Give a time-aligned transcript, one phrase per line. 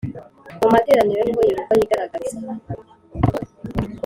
[0.61, 2.37] mu materaniro niho Yehova yigaragariza